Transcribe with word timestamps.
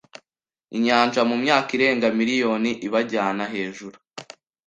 inyanja 0.77 1.21
mumyaka 1.29 1.69
irenga 1.77 2.07
miriyoni 2.17 2.71
ibajyana 2.87 3.43
hejuru 3.53 3.97